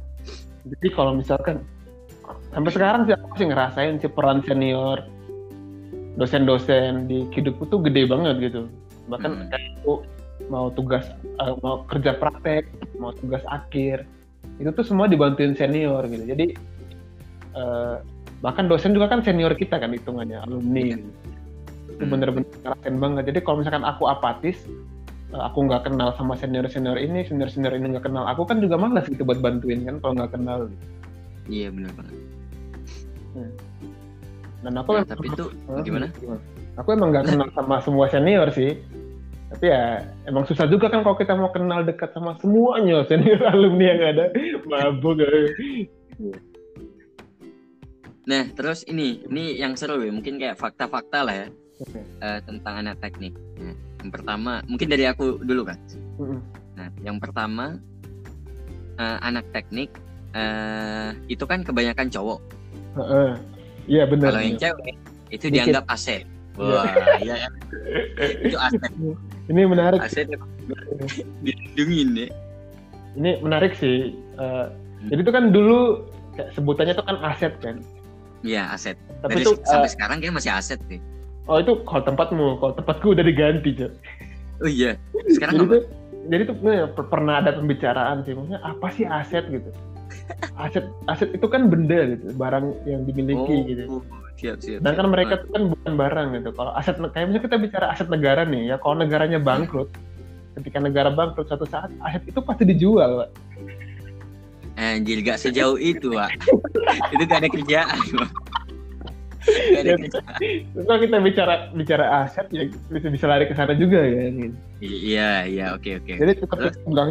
Jadi 0.75 0.89
kalau 0.93 1.13
misalkan 1.15 1.63
sampai 2.51 2.71
sekarang 2.75 3.01
sih 3.07 3.15
aku 3.15 3.27
masih 3.31 3.47
ngerasain 3.53 3.95
sih 4.03 4.11
peran 4.11 4.41
senior 4.45 5.07
dosen-dosen 6.19 7.07
di 7.07 7.25
hidupku 7.31 7.65
tuh 7.71 7.81
gede 7.81 8.11
banget 8.11 8.51
gitu. 8.51 8.67
Bahkan 9.09 9.31
Hmm. 9.31 9.49
kayak 9.49 9.71
aku 9.81 9.95
mau 10.51 10.67
tugas 10.75 11.07
eh, 11.23 11.55
mau 11.63 11.87
kerja 11.87 12.19
praktek, 12.19 12.67
mau 12.99 13.15
tugas 13.15 13.41
akhir, 13.47 14.05
itu 14.59 14.69
tuh 14.75 14.85
semua 14.85 15.07
dibantuin 15.07 15.55
senior 15.55 16.05
gitu. 16.11 16.25
Jadi 16.27 16.47
eh, 17.55 17.97
bahkan 18.41 18.67
dosen 18.67 18.93
juga 18.93 19.07
kan 19.07 19.21
senior 19.21 19.53
kita 19.53 19.77
kan 19.77 19.93
hitungannya 19.93 20.41
alumni. 20.41 20.97
Gitu. 20.97 21.09
Itu 21.91 22.03
Hmm. 22.03 22.11
bener-bener 22.11 22.49
ngerasain 22.59 22.97
banget. 22.97 23.23
Jadi 23.29 23.39
kalau 23.41 23.57
misalkan 23.61 23.85
aku 23.85 24.05
apatis, 24.07 24.57
eh, 25.31 25.39
aku 25.39 25.59
nggak 25.63 25.85
kenal 25.85 26.11
sama 26.15 26.33
senior-senior 26.35 26.97
ini, 26.97 27.23
senior-senior 27.23 27.73
ini 27.73 27.93
nggak 27.93 28.05
kenal 28.05 28.25
aku 28.25 28.43
kan 28.43 28.59
juga 28.59 28.75
malas 28.75 29.05
gitu 29.05 29.23
buat 29.23 29.39
bantuin 29.39 29.85
kan 29.85 29.97
kalau 29.99 30.17
nggak 30.17 30.33
kenal. 30.33 30.59
gitu. 30.67 30.85
iya 31.49 31.67
benar 31.69 31.91
banget 31.93 32.15
Dan 34.61 34.73
aku 34.77 34.91
emang- 34.93 35.09
tapi 35.09 35.27
itu 35.27 35.45
Hah? 35.67 35.81
gimana 35.81 36.07
Aku 36.77 36.89
emang 36.91 37.11
nggak 37.11 37.27
kenal 37.27 37.49
sama 37.51 37.77
semua 37.81 38.07
senior 38.07 38.49
sih. 38.51 38.77
Tapi 39.51 39.67
ya 39.67 40.01
emang 40.25 40.47
susah 40.47 40.65
juga 40.65 40.87
kan 40.87 41.03
kalau 41.03 41.19
kita 41.19 41.35
mau 41.35 41.51
kenal 41.51 41.83
dekat 41.83 42.15
sama 42.15 42.39
semuanya 42.39 43.03
senior 43.05 43.41
alumni 43.51 43.85
yang 43.85 44.01
ada. 44.07 44.25
Mabuk. 44.65 45.19
Nah 48.31 48.47
terus 48.55 48.87
ini 48.87 49.27
ini 49.27 49.59
yang 49.59 49.75
seru 49.75 49.99
ya 49.99 50.13
mungkin 50.15 50.39
kayak 50.39 50.55
fakta-fakta 50.55 51.27
lah 51.27 51.35
ya 51.35 51.49
Oke. 51.83 51.99
eh, 51.99 52.39
tentang 52.47 52.75
anak 52.79 53.03
teknik 53.03 53.35
Nah, 53.59 53.75
yang 54.01 54.09
pertama 54.09 54.53
mungkin 54.65 54.87
dari 54.89 55.05
aku 55.05 55.43
dulu 55.43 55.67
kan 55.67 55.79
Mm-mm. 56.17 56.39
nah 56.73 56.89
yang 57.03 57.19
pertama 57.19 57.77
eh, 58.95 59.19
anak 59.21 59.51
teknik 59.51 59.91
eh, 60.31 61.11
itu 61.27 61.43
kan 61.43 61.67
kebanyakan 61.67 62.07
cowok. 62.07 62.39
Iya 63.85 64.07
benar. 64.07 64.31
kalau 64.31 64.41
yang 64.41 64.57
cewek 64.57 64.95
itu 65.29 65.47
Dikit. 65.47 65.55
dianggap 65.67 65.85
aset 65.91 66.23
wah 66.55 66.87
iya 67.19 67.35
ya. 67.35 67.49
itu 68.47 68.55
aset 68.55 68.91
Ini 69.51 69.61
menarik. 69.67 69.99
aset 69.99 70.27
dilindungin 71.43 72.09
ya 72.15 72.29
Ini 73.19 73.31
menarik 73.43 73.75
sih. 73.75 74.15
Hmm. 74.39 74.71
jadi 75.11 75.21
itu 75.21 75.33
kan 75.33 75.45
dulu 75.51 76.07
sebutannya 76.55 76.95
itu 76.95 77.03
kan 77.03 77.17
aset 77.27 77.55
kan. 77.59 77.83
Iya 78.41 78.73
aset. 78.73 78.97
Tapi 79.21 79.37
Dari 79.37 79.43
itu 79.45 79.53
sampai 79.69 79.89
eh, 79.89 79.93
sekarang 79.93 80.17
kayak 80.25 80.35
masih 80.37 80.53
aset 80.53 80.81
deh 80.89 81.01
oh 81.51 81.59
itu 81.59 81.73
kalau 81.83 82.03
tempatmu, 82.07 82.47
kalau 82.63 82.73
tempatku 82.79 83.07
udah 83.11 83.27
diganti, 83.27 83.75
Cok. 83.75 83.93
oh 84.63 84.71
iya. 84.71 84.95
Sekarang 85.35 85.59
jadi 85.59 85.67
apa? 85.67 85.73
tuh 85.75 85.83
jadi 86.31 86.43
tuh 86.47 86.57
eh, 86.71 86.87
per- 86.95 87.09
pernah 87.11 87.35
ada 87.43 87.51
pembicaraan 87.59 88.23
sih 88.23 88.33
maksudnya 88.39 88.63
apa 88.63 88.87
sih 88.95 89.05
aset 89.05 89.45
gitu? 89.51 89.71
Aset 90.55 90.87
aset 91.11 91.35
itu 91.35 91.47
kan 91.51 91.67
benda 91.67 92.15
gitu 92.15 92.31
barang 92.39 92.87
yang 92.87 93.03
dimiliki 93.03 93.55
oh, 93.57 93.67
gitu. 93.67 93.85
siap 94.39 94.57
siap 94.63 94.81
dan 94.81 94.95
kan 94.97 95.07
siap. 95.09 95.13
mereka 95.13 95.35
tuh 95.43 95.51
kan 95.51 95.63
bukan 95.75 95.93
barang 95.99 96.27
gitu. 96.39 96.51
Kalau 96.55 96.73
aset 96.79 96.97
kayak 97.01 97.25
misalnya 97.31 97.45
kita 97.51 97.57
bicara 97.59 97.87
aset 97.91 98.09
negara 98.13 98.43
nih 98.47 98.75
ya 98.75 98.77
kalau 98.79 99.01
negaranya 99.01 99.41
bangkrut 99.43 99.91
ketika 100.61 100.79
negara 100.83 101.09
bangkrut 101.11 101.49
suatu 101.49 101.67
saat 101.67 101.91
aset 102.05 102.23
itu 102.29 102.39
pasti 102.45 102.63
dijual 102.69 103.27
Pak. 103.27 103.31
Anjir 104.81 105.21
gak 105.21 105.37
sejauh 105.37 105.77
itu 105.77 106.17
pak 106.17 106.33
Itu 107.13 107.23
gak 107.29 107.41
ada 107.45 107.51
kerjaan 107.53 108.01
Pak. 108.17 108.31
Nggak 109.41 109.83
Ya. 109.89 109.97
Kalau 110.85 111.01
kita 111.01 111.17
bicara 111.25 111.55
bicara 111.73 112.07
aset 112.25 112.47
ya 112.53 112.69
bisa 112.93 113.09
bisa 113.09 113.25
lari 113.25 113.49
ke 113.49 113.57
sana 113.57 113.73
juga 113.73 114.05
ya. 114.05 114.29
gitu. 114.29 114.57
Iya, 114.81 115.33
iya, 115.49 115.65
oke, 115.73 115.91
oke. 115.97 116.13
Jadi 116.21 116.33
tetap 116.45 116.59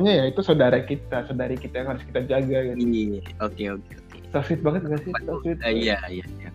ya 0.05 0.23
itu 0.29 0.41
saudara 0.45 0.77
kita, 0.81 1.25
saudari 1.25 1.57
kita 1.57 1.81
yang 1.81 1.89
harus 1.97 2.03
kita 2.05 2.21
jaga 2.29 2.57
gitu. 2.69 2.77
Iya, 2.85 3.21
oke, 3.41 3.63
oke, 3.81 3.91
oke. 3.97 4.17
So 4.29 4.37
sweet 4.45 4.61
banget 4.61 4.81
gak 4.85 5.01
sih? 5.05 5.13
So 5.25 5.41
sweet. 5.41 5.57
Eh, 5.65 5.73
iya, 5.73 5.97
iya, 6.09 6.25
iya. 6.37 6.49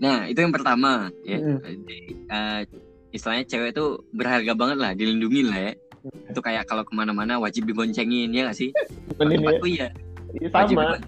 Nah, 0.00 0.26
itu 0.26 0.38
yang 0.40 0.54
pertama 0.54 1.12
ya. 1.22 1.38
Mm. 1.38 1.58
Jadi, 1.60 2.00
eh, 2.28 2.60
istilahnya 3.14 3.44
cewek 3.46 3.70
itu 3.76 3.86
berharga 4.10 4.52
banget 4.56 4.78
lah, 4.80 4.92
dilindungi 4.96 5.42
lah 5.46 5.58
ya. 5.70 5.72
Itu 6.04 6.40
kayak 6.40 6.68
kalau 6.68 6.84
ke 6.84 6.92
mana-mana 6.92 7.38
wajib 7.38 7.64
diboncengin 7.64 8.28
ya 8.28 8.44
nggak 8.44 8.58
sih? 8.58 8.70
Ya. 8.70 9.14
Tempatku. 9.16 9.66
Iya, 9.66 9.88
Wajib 10.50 10.76
sama. 10.76 10.84
diboncengin. 10.92 11.02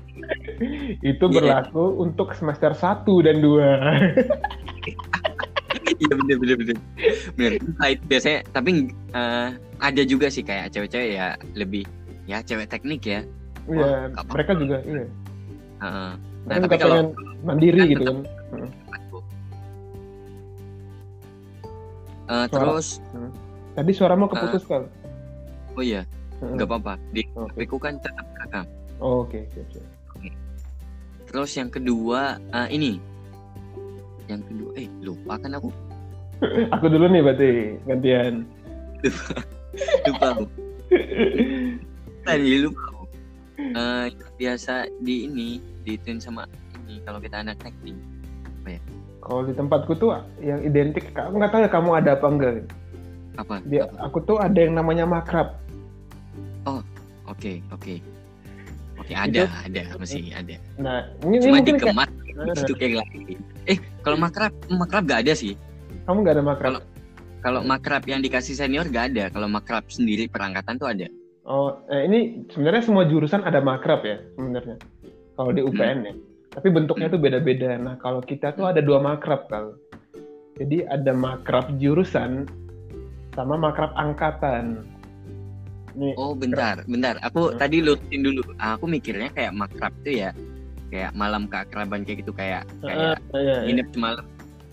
Itu 1.12 1.24
Iya. 1.26 1.34
berlaku 1.36 1.84
untuk 1.98 2.28
semester 2.32 2.72
1 2.72 3.04
dan 3.22 3.36
2. 3.38 3.60
Iya 5.86 6.12
bener 6.14 6.36
bener 6.36 6.56
bener. 6.58 6.76
Bener. 7.34 7.52
Nah, 7.78 7.88
itu 7.88 8.02
biasanya 8.04 8.44
tapi 8.50 8.70
eh, 9.14 9.48
ada 9.78 10.02
juga 10.04 10.28
sih 10.28 10.42
kayak 10.42 10.68
cewek-cewek 10.68 11.14
ya 11.14 11.32
lebih 11.54 11.88
ya 12.26 12.42
cewek 12.42 12.66
teknik 12.66 13.00
ya. 13.02 13.20
Iya, 13.64 14.10
apa-apa. 14.12 14.30
mereka 14.34 14.52
juga 14.56 14.76
iya. 14.82 15.04
Heeh. 15.78 16.10
Nah, 16.44 16.52
Mereka 16.52 16.64
tapi 16.66 16.76
kalau 16.76 16.98
mandiri 17.42 17.76
kan 17.78 17.86
gitu 17.88 18.02
kan. 18.02 18.16
tempatku. 18.84 19.18
Eh, 22.26 22.44
Suara- 22.44 22.50
terus 22.50 22.86
Tadi 23.76 23.92
suaramu 23.92 24.24
keputus 24.32 24.64
kan? 24.64 24.88
oh 25.76 25.84
iya 25.84 26.08
nggak 26.40 26.64
apa-apa 26.64 26.96
di 27.12 27.28
Oke. 27.36 27.68
HP 27.68 27.68
ku 27.68 27.76
kan 27.76 28.00
tetap 28.00 28.24
rekam. 28.40 28.64
Oh, 28.96 29.28
Oke, 29.28 29.44
siap, 29.52 29.68
siap. 29.76 29.84
Terus 31.28 31.52
yang 31.52 31.68
kedua 31.68 32.40
eh, 32.40 32.68
ini 32.72 32.96
yang 34.24 34.40
kedua 34.40 34.72
eh 34.80 34.88
lupa 35.04 35.36
kan 35.36 35.52
aku 35.60 35.68
Aku 36.74 36.88
dulu 36.88 37.12
nih 37.12 37.20
berarti 37.20 37.48
gantian. 37.84 38.34
lupa 40.08 40.26
aku 40.32 40.44
tadi 42.24 42.56
lupa 42.64 42.82
aku 42.90 43.04
Eh, 43.56 44.06
biasa 44.36 44.84
di 45.00 45.24
ini 45.28 45.60
diituin 45.84 46.20
sama 46.20 46.44
ini 46.84 47.00
kalau 47.04 47.20
kita 47.20 47.40
anak 47.40 47.56
teknik 47.60 47.96
Kalau 49.26 49.42
di 49.42 49.56
tempatku 49.58 49.96
tuh 49.98 50.14
yang 50.38 50.62
identik, 50.62 51.10
aku 51.18 51.40
nggak 51.40 51.50
tahu 51.50 51.60
ya 51.66 51.70
kamu 51.72 51.90
ada 51.98 52.10
apa 52.14 52.26
enggak. 52.30 52.54
Apa, 53.36 53.60
Dia, 53.68 53.88
apa? 53.88 54.08
aku 54.08 54.18
tuh 54.24 54.36
ada 54.40 54.58
yang 54.58 54.74
namanya 54.76 55.04
makrab. 55.04 55.56
oke 57.26 57.52
oke 57.74 57.94
oke 59.02 59.12
ada 59.12 59.50
ada 59.66 59.82
masih 59.98 60.30
ada 60.32 60.56
Nah, 60.78 61.10
ini, 61.26 61.36
ini 61.36 61.44
cuma 61.44 61.58
mungkin 61.58 61.74
kayak, 61.76 61.96
dikemas 61.98 62.58
itu 62.62 62.74
kayak 62.78 62.94
lain 63.02 63.38
eh 63.66 63.78
kalau 64.06 64.18
makrab 64.18 64.52
makrab 64.70 65.02
gak 65.04 65.20
ada 65.26 65.34
sih 65.34 65.58
kamu 66.06 66.22
nggak 66.22 66.34
ada 66.38 66.44
makrab. 66.46 66.70
kalau 67.42 67.60
makrab 67.66 68.02
yang 68.06 68.22
dikasih 68.22 68.54
senior 68.54 68.86
gak 68.88 69.12
ada 69.12 69.28
kalau 69.34 69.50
makrab 69.50 69.84
sendiri 69.90 70.30
perangkatan 70.30 70.78
tuh 70.78 70.88
ada 70.88 71.06
Oh, 71.46 71.78
eh, 71.86 72.02
ini 72.10 72.42
sebenarnya 72.50 72.82
semua 72.82 73.06
jurusan 73.06 73.46
ada 73.46 73.62
makrab 73.62 74.02
ya 74.02 74.18
sebenarnya. 74.34 74.82
Kalau 75.38 75.54
di 75.54 75.62
UPN 75.62 75.98
ya. 76.02 76.14
Tapi 76.58 76.68
bentuknya 76.74 77.06
tuh 77.06 77.22
beda-beda. 77.22 77.78
Nah, 77.78 77.94
kalau 78.02 78.18
kita 78.18 78.50
tuh 78.58 78.66
ada 78.66 78.82
dua 78.82 78.98
makrab 78.98 79.46
kalau. 79.46 79.78
Jadi 80.58 80.82
ada 80.90 81.14
makrab 81.14 81.78
jurusan 81.78 82.50
sama 83.36 83.54
makrab 83.60 83.92
angkatan. 83.94 84.82
Nih, 85.96 86.12
oh 86.20 86.36
bentar 86.36 86.84
bentar 86.84 87.16
aku 87.24 87.52
Hmm. 87.52 87.56
tadi 87.56 87.80
lurusin 87.80 88.20
dulu 88.20 88.44
aku 88.60 88.84
mikirnya 88.84 89.32
kayak 89.32 89.56
makrab 89.56 89.92
tuh 90.04 90.12
ya 90.12 90.30
kayak 90.92 91.16
malam 91.16 91.48
keakraban 91.48 92.04
kayak 92.04 92.20
gitu 92.20 92.36
kayak 92.36 92.68
kayak 92.84 93.16
eh, 93.32 93.40
iya, 93.40 93.40
iya. 93.40 93.56
nginep 93.64 93.88
semalam 93.96 94.24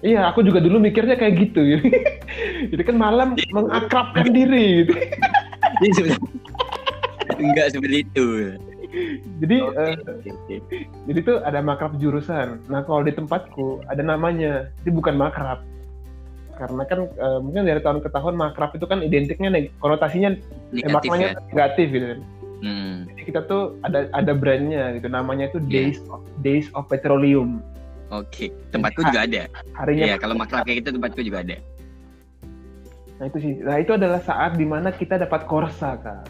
Iya, 0.04 0.28
aku 0.28 0.44
juga 0.44 0.60
dulu 0.60 0.84
mikirnya 0.84 1.16
kayak 1.16 1.48
gitu. 1.48 1.80
Jadi 2.76 2.84
kan 2.84 3.00
malam 3.00 3.40
mengakrabkan 3.56 4.36
diri 4.36 4.84
gitu. 4.84 5.00
Jadi 5.80 5.92
sebenarnya 5.96 6.28
enggak 7.40 7.68
seperti 7.72 7.98
itu 8.04 8.26
Jadi 9.40 9.58
Oke, 9.64 9.80
eh, 9.80 9.96
oke, 10.06 10.30
oke. 10.30 10.78
jadi 11.10 11.20
tuh 11.26 11.38
ada 11.42 11.64
makrab 11.66 11.98
jurusan. 11.98 12.62
Nah, 12.70 12.86
kalau 12.86 13.02
di 13.02 13.16
tempatku 13.16 13.82
ada 13.90 14.04
namanya. 14.06 14.70
Itu 14.86 14.94
bukan 14.94 15.18
makrab. 15.18 15.66
Karena 16.54 16.84
kan 16.86 17.00
eh, 17.08 17.40
mungkin 17.42 17.66
dari 17.66 17.82
tahun 17.82 18.00
ke 18.00 18.10
tahun 18.10 18.34
makrab 18.34 18.72
itu 18.74 18.86
kan 18.86 19.02
identiknya 19.02 19.50
neg- 19.50 19.74
konotasinya 19.78 20.34
eh, 20.34 20.42
negatif 20.80 21.10
maknanya 21.10 21.28
ya 21.28 21.42
negatif 21.50 21.88
gitu 21.90 22.06
kan. 22.08 22.20
hmm. 22.62 22.96
Jadi 23.10 23.22
kita 23.26 23.40
tuh 23.44 23.62
ada 23.82 24.00
ada 24.12 24.32
brandnya 24.32 24.94
gitu. 24.94 25.08
Namanya 25.08 25.50
itu 25.50 25.60
Iya. 25.60 25.70
Days 25.70 25.98
of 26.08 26.22
Days 26.40 26.68
of 26.72 26.86
Petroleum. 26.88 27.60
oke 28.08 28.46
tempatku 28.70 29.02
juga 29.04 29.26
ada 29.26 29.50
Harinya 29.74 30.06
Iya 30.06 30.16
kalau 30.16 30.38
makrab 30.38 30.62
kayak 30.64 30.86
gitu 30.86 30.90
tempatku 30.94 31.22
juga 31.22 31.42
ada 31.42 31.58
Nah, 33.14 33.26
itu 33.26 33.38
sih. 33.40 33.54
Nah, 33.58 33.78
itu 33.78 33.94
adalah 33.94 34.20
saat 34.20 34.54
di 34.54 34.66
mana 34.66 34.90
kita 34.90 35.16
dapat 35.16 35.46
korsa, 35.46 35.96
Kak. 35.98 36.28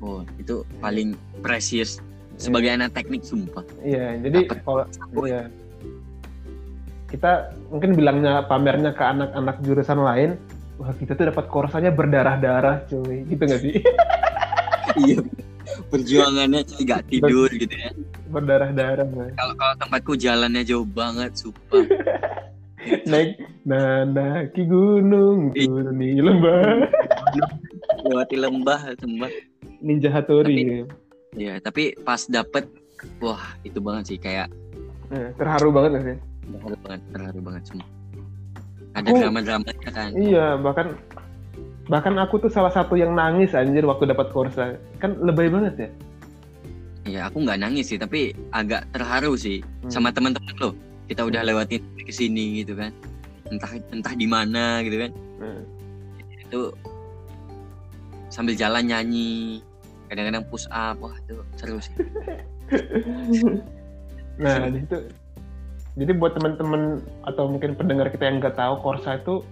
oh 0.00 0.24
itu 0.36 0.64
paling 0.80 1.12
precious 1.38 2.00
sebagai 2.34 2.72
anak 2.72 2.96
teknik 2.96 3.20
sumpah 3.20 3.60
Iya, 3.78 4.16
jadi 4.24 4.48
Dapat. 4.48 4.64
kalau 4.64 4.84
iya. 5.22 5.46
Kita 7.10 7.50
mungkin 7.74 7.98
bilangnya 7.98 8.46
pamernya 8.46 8.94
ke 8.94 9.02
anak-anak 9.02 9.56
jurusan 9.66 9.98
lain, 9.98 10.30
wah 10.78 10.94
kita 10.94 11.18
tuh 11.18 11.34
dapat 11.34 11.50
korsanya 11.50 11.90
berdarah-darah, 11.90 12.86
cuy. 12.86 13.26
Gitu 13.26 13.42
nggak 13.42 13.60
sih? 13.60 13.74
iya 15.02 15.18
perjuangannya 15.90 16.60
cuy 16.66 16.82
gak 16.82 17.04
tidur 17.10 17.50
gitu 17.50 17.74
ya 17.74 17.90
berdarah-darah. 18.30 19.06
Kalau 19.34 19.54
kalau 19.58 19.74
tempatku 19.78 20.14
jalannya 20.14 20.62
jauh 20.62 20.86
banget 20.86 21.34
sumpah 21.34 21.84
Naik 23.12 23.36
nanaki 23.68 24.64
gunung, 24.64 25.52
Ih. 25.52 25.68
turuni 25.68 26.16
lembah. 26.16 26.88
lewati 28.08 28.36
lembah 28.40 28.96
sumpah 28.96 29.28
Ninja 29.84 30.08
Hattori. 30.08 30.88
Iya 31.36 31.60
tapi 31.60 31.92
pas 32.00 32.24
dapet 32.24 32.64
wah 33.20 33.52
itu 33.62 33.78
banget 33.84 34.16
sih 34.16 34.18
kayak 34.18 34.48
Eh, 35.10 35.34
terharu 35.34 35.74
banget 35.74 35.90
sih? 36.06 36.16
Terharu 36.52 36.76
banget 36.82 37.00
terharu 37.12 37.40
banget 37.40 37.62
semua. 37.66 37.86
Ada 38.90 39.06
Aku- 39.06 39.18
drama 39.22 39.40
dramanya 39.40 39.90
kan? 39.94 40.10
Iya, 40.12 40.46
bahkan 40.58 40.86
bahkan 41.86 42.14
aku 42.18 42.34
tuh 42.38 42.50
salah 42.50 42.70
satu 42.70 42.94
yang 42.94 43.14
nangis 43.14 43.54
anjir 43.54 43.86
waktu 43.86 44.10
dapat 44.10 44.30
korsa. 44.30 44.74
Kan 44.98 45.14
lebay 45.22 45.46
banget 45.46 45.74
ya. 45.78 45.88
Iya 47.00 47.20
aku 47.26 47.42
nggak 47.42 47.58
nangis 47.58 47.90
sih 47.90 47.98
tapi 47.98 48.30
agak 48.50 48.84
terharu 48.92 49.32
sih 49.34 49.64
Hmm. 49.82 49.90
sama 49.90 50.12
teman-teman 50.12 50.52
lo 50.60 50.70
kita 51.08 51.24
udah 51.24 51.42
lewatin 51.42 51.80
ke 51.96 52.12
sini 52.12 52.62
gitu 52.62 52.76
kan. 52.76 52.90
Entah 53.50 53.72
entah 53.90 54.14
di 54.14 54.26
mana 54.26 54.84
gitu 54.84 55.06
kan. 55.06 55.10
Nah, 55.40 55.58
itu 56.38 56.60
sambil 58.28 58.54
jalan 58.54 58.86
nyanyi 58.86 59.58
kadang-kadang 60.06 60.44
push 60.50 60.66
up 60.70 60.98
wah 60.98 61.14
itu 61.16 61.34
seru 61.56 61.78
sih. 61.78 61.94
Nah, 64.40 64.72
di 64.72 64.80
situ 64.80 64.96
jadi 65.94 66.12
buat 66.12 66.32
teman-teman 66.32 66.98
atau 67.24 67.46
mungkin 67.46 67.74
pendengar 67.74 68.08
kita 68.08 68.24
yang 68.24 68.38
nggak 68.38 68.54
tahu 68.54 68.74
Korsa 68.80 69.16
itu 69.16 69.42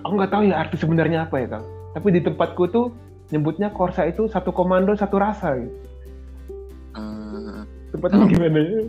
aku 0.00 0.12
nggak 0.14 0.30
tahu 0.30 0.42
ya 0.44 0.54
arti 0.58 0.76
sebenarnya 0.76 1.24
apa 1.24 1.36
ya 1.36 1.48
kang. 1.48 1.66
Tapi 1.92 2.08
di 2.10 2.20
tempatku 2.20 2.62
tuh 2.68 2.86
nyebutnya 3.28 3.68
Korsa 3.68 4.04
itu 4.04 4.26
satu 4.26 4.50
komando 4.50 4.94
satu 4.94 5.16
rasa. 5.16 5.56
Gitu. 5.56 5.74
Eh, 6.94 7.60
Tempatmu 7.90 8.20
Kalau- 8.20 8.30
gimana 8.30 8.58
ya? 8.60 8.82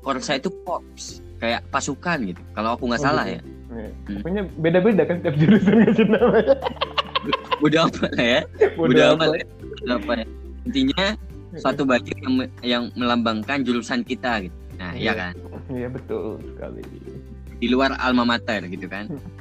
Korsa 0.00 0.32
itu 0.34 0.48
pops 0.60 1.20
kayak 1.36 1.60
pasukan 1.68 2.18
gitu 2.26 2.40
kalau 2.50 2.72
aku 2.72 2.84
nggak 2.86 3.00
Oh, 3.00 3.06
salah 3.06 3.24
gitu. 3.24 3.36
ya 3.36 3.42
Nih, 3.70 3.90
Hmm. 4.02 4.16
Pokoknya 4.18 4.42
beda-beda 4.56 5.02
kan 5.04 5.16
tiap 5.20 5.34
jurusan 5.36 5.74
ngasih 5.78 6.06
namanya. 6.08 6.54
udah 7.60 7.80
apa 7.84 8.04
lah 8.08 8.24
ya 8.24 8.40
udah 8.74 9.04
apa 9.12 9.24
lah 9.26 9.36
ya. 9.36 9.46
Apa 9.92 10.12
ya 10.14 10.26
intinya 10.62 11.06
suatu 11.54 11.82
baju 11.84 12.12
yang 12.14 12.32
me- 12.34 12.52
yang 12.62 12.82
melambangkan 12.94 13.60
jurusan 13.60 14.00
kita 14.00 14.40
gitu 14.42 14.56
nah 14.74 14.90
iya 14.92 15.04
Iya. 15.06 15.12
kan 15.14 15.32
Iya 15.70 15.86
betul 15.86 16.42
sekali. 16.50 16.82
di 17.60 17.68
luar 17.68 17.92
alma 18.00 18.24
mater 18.24 18.64
gitu 18.66 18.88
kan 18.88 19.06